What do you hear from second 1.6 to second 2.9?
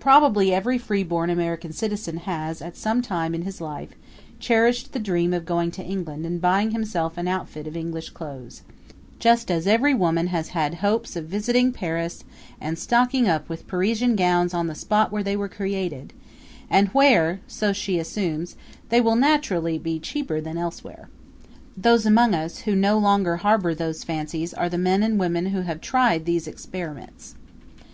citizen has at